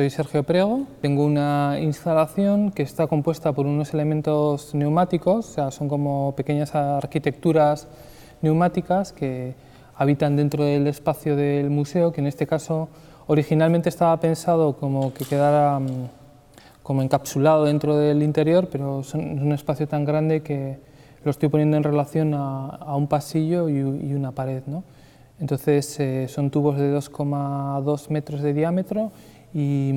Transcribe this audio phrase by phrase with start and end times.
[0.00, 5.70] soy Sergio Prego, tengo una instalación que está compuesta por unos elementos neumáticos, o sea,
[5.70, 7.86] son como pequeñas arquitecturas
[8.40, 9.52] neumáticas que
[9.94, 12.88] habitan dentro del espacio del museo, que en este caso
[13.26, 16.08] originalmente estaba pensado como que quedara mm,
[16.82, 20.78] como encapsulado dentro del interior, pero es un espacio tan grande que
[21.24, 24.62] lo estoy poniendo en relación a, un pasillo y, una pared.
[24.66, 24.82] ¿no?
[25.40, 29.12] Entonces eh, son tubos de 2,2 metros de diámetro
[29.52, 29.92] y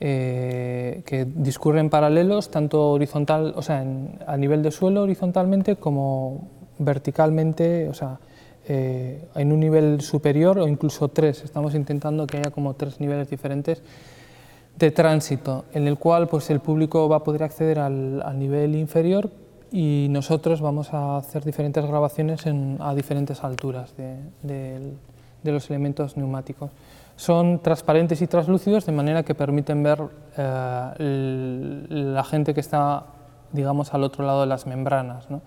[0.00, 3.84] eh, que discurren paralelos tanto horizontal, o sea,
[4.26, 8.20] a nivel de suelo horizontalmente como verticalmente, o sea,
[8.70, 11.42] eh, en un nivel superior o incluso tres.
[11.42, 13.82] Estamos intentando que haya como tres niveles diferentes
[14.78, 19.30] de tránsito, en el cual pues, el público va a poder acceder al, nivel inferior
[19.72, 22.44] y nosotros vamos a hacer diferentes grabaciones
[22.78, 24.92] a diferentes alturas de,
[25.44, 26.70] los elementos neumáticos.
[27.18, 29.98] Son transparentes y translúcidos de manera que permiten ver
[30.36, 33.06] eh, la gente que está
[33.52, 35.28] digamos, al otro lado de las membranas.
[35.30, 35.42] ¿no?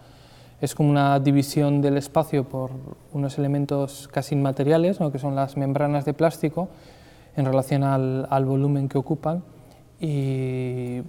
[0.60, 2.72] Es como una división del espacio por
[3.14, 6.70] unos elementos casi inmateriales, que son las membranas de plástico,
[7.36, 9.44] en relación al, al volumen que ocupan.
[10.00, 11.02] Y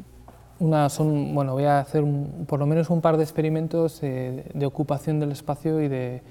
[0.62, 2.04] una son, bueno, voy a hacer
[2.46, 6.22] por lo menos un par de experimentos de, ocupación del espacio y de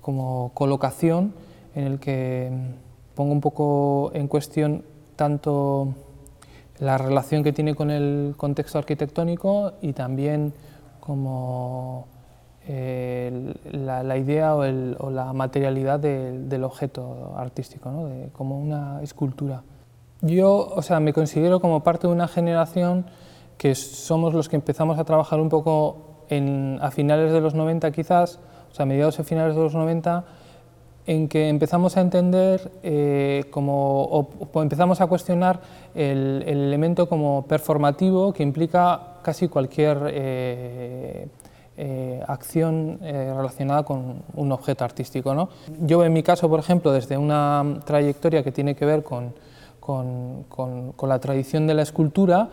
[0.00, 1.32] como colocación
[1.74, 2.50] en el que
[3.20, 4.82] pongo un poco en cuestión
[5.14, 5.92] tanto
[6.78, 10.54] la relación que tiene con el contexto arquitectónico y también
[11.00, 12.06] como
[12.66, 18.08] la, idea o, la materialidad del objeto artístico, ¿no?
[18.32, 19.64] como una escultura.
[20.22, 23.04] Yo o sea, me considero como parte de una generación
[23.58, 27.90] que somos los que empezamos a trabajar un poco en, a finales de los 90
[27.90, 28.40] quizás,
[28.72, 30.24] o sea, mediados y finales de los 90,
[31.10, 35.60] en que empezamos a entender eh, como, o, empezamos a cuestionar
[35.92, 41.26] el, elemento como performativo que implica casi cualquier eh,
[41.76, 45.34] eh, acción relacionada con un objeto artístico.
[45.34, 45.48] ¿no?
[45.80, 49.34] Yo en mi caso, por ejemplo, desde una trayectoria que tiene que ver con,
[49.80, 52.50] con la tradición de la escultura,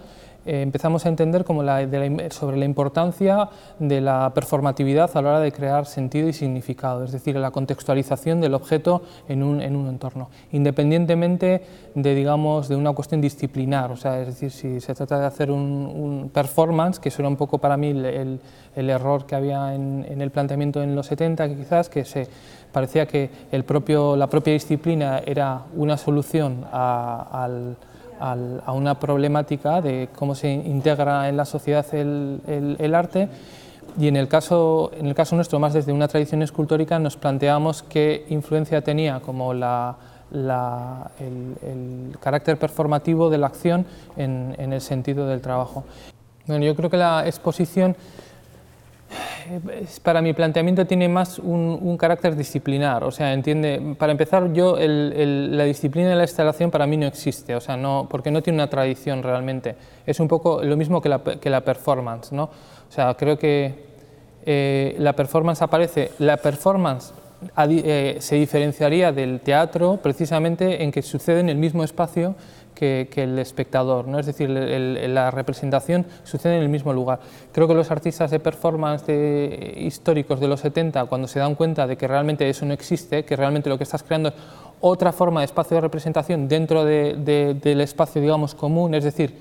[0.47, 1.85] eh, empezamos a entender como la,
[2.31, 3.50] sobre la importancia
[3.80, 8.40] de la performatividad a la hora de crear sentido y significado, es decir, la contextualización
[8.40, 11.63] del objeto en un, en un entorno, independientemente
[11.96, 15.52] de, digamos, de una cuestión disciplinar, o sea, es decir, si se trata de hacer
[15.52, 18.40] un, performance, que eso era un poco para mí el,
[18.75, 22.28] error que había en, el planteamiento en los 70, quizás, que se
[22.72, 27.75] parecía que el propio, la propia disciplina era una solución al
[28.19, 33.29] a una problemática de cómo se integra en la sociedad el, arte
[34.00, 37.83] y en el, caso, en el caso nuestro, más desde una tradición escultórica, nos planteamos
[37.83, 39.95] qué influencia tenía como la,
[40.31, 43.85] el, carácter performativo de la acción
[44.16, 45.84] en, en el sentido del trabajo.
[46.45, 47.95] Bueno, yo creo que la exposición
[50.03, 55.63] para mi planteamiento tiene más un, carácter disciplinar, o sea, entiende, para empezar yo la
[55.63, 58.69] disciplina de la instalación para mí no existe, o sea, no, porque no tiene una
[58.69, 59.75] tradición realmente,
[60.06, 62.44] es un poco lo mismo que la, que la performance, ¿no?
[62.44, 63.85] O sea, creo que
[64.46, 67.14] eh, la performance aparece, la performance
[67.69, 72.35] eh, se diferenciaría del teatro precisamente en que sucede en el mismo espacio
[72.77, 74.19] que, el espectador, ¿no?
[74.19, 77.19] es decir, la representación sucede en el mismo lugar.
[77.51, 79.09] Creo que los artistas de performance
[79.77, 83.35] históricos de los 70, cuando se dan cuenta de que realmente eso no existe, que
[83.35, 84.35] realmente lo que estás creando es
[84.79, 89.33] otra forma de espacio de representación dentro del espacio, digamos, común, es decir,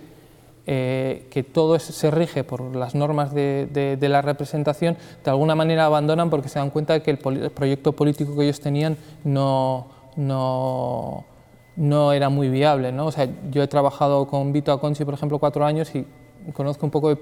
[0.68, 6.30] eh, que todo se rige por las normas de, la representación, de alguna manera abandonan
[6.30, 9.86] porque se dan cuenta de que el, proyecto político que ellos tenían no,
[10.16, 11.35] no
[11.76, 12.92] no era muy viable.
[12.92, 13.06] ¿no?
[13.06, 16.06] O sea, yo he trabajado con Vito Aconci, por ejemplo, cuatro años y
[16.52, 17.18] conozco un poco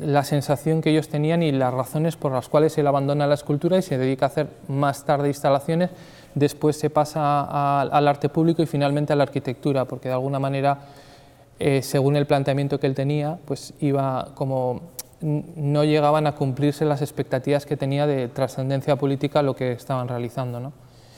[0.00, 3.78] la sensación que ellos tenían y las razones por las cuales él abandona la escultura
[3.78, 5.90] y se dedica a hacer más tarde instalaciones,
[6.34, 10.80] después se pasa al arte público y finalmente a la arquitectura, porque de alguna manera,
[11.60, 17.00] eh, según el planteamiento que él tenía, pues iba como no llegaban a cumplirse las
[17.00, 20.60] expectativas que tenía de trascendencia política lo que estaban realizando.
[20.60, 20.72] ¿no?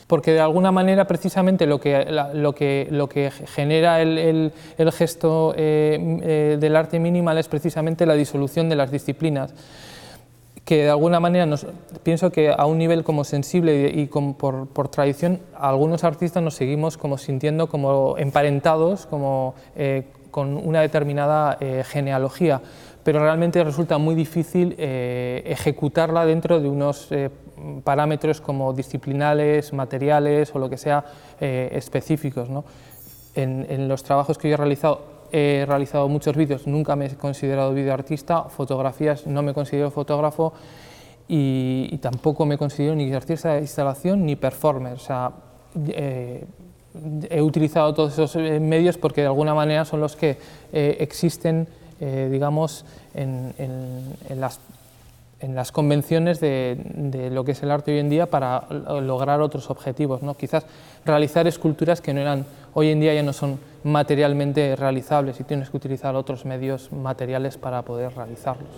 [0.09, 5.55] Porque de alguna manera precisamente lo que, lo que, lo que genera el, el, gesto
[5.57, 9.55] eh, eh, del arte minimal es precisamente la disolución de las disciplinas
[10.65, 11.47] que de alguna manera
[12.03, 16.97] pienso que a un nivel como sensible y, por, por, tradición algunos artistas nos seguimos
[16.97, 22.63] como sintiendo como emparentados como, eh, con una determinada genealogía
[23.05, 27.09] pero realmente resulta muy difícil ejecutarla dentro de unos
[27.85, 31.05] parámetros como disciplinales, materiales o lo que sea
[31.41, 32.51] eh, específicos.
[32.51, 32.65] ¿no?
[33.43, 35.01] en, los trabajos que yo he realizado,
[35.33, 40.53] he realizado muchos vídeos, nunca me he considerado videoartista, fotografías no me considero fotógrafo
[41.29, 44.95] y, tampoco me considero ni artista de instalación ni performer.
[44.95, 45.33] O sea,
[45.89, 46.45] eh,
[47.31, 50.39] he utilizado todos esos eh, medios porque de alguna manera son los que
[50.73, 51.69] eh, existen,
[52.01, 52.85] digamos,
[53.15, 53.55] en,
[54.37, 54.61] las
[55.41, 58.67] en las convenciones de, lo que es el arte hoy en día para
[59.01, 60.23] lograr otros objetivos.
[60.23, 60.35] ¿no?
[60.35, 60.67] Quizás
[61.05, 65.71] realizar esculturas que no eran, hoy en día ya no son materialmente realizables y tienes
[65.71, 68.71] que utilizar otros medios materiales para poder realizarlos.